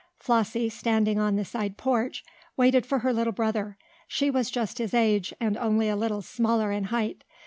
Flossie, 0.17 0.67
standing 0.67 1.19
on 1.19 1.35
the 1.35 1.45
side 1.45 1.77
porch, 1.77 2.23
waited 2.57 2.87
for 2.87 2.97
her 3.05 3.13
little 3.13 3.31
brother. 3.31 3.77
She 4.07 4.31
was 4.31 4.49
just 4.49 4.79
his 4.79 4.95
age, 4.95 5.31
and 5.39 5.55
only 5.57 5.89
a 5.89 5.95
little 5.95 6.23
smaller 6.23 6.71
in 6.71 6.85
height. 6.85 7.23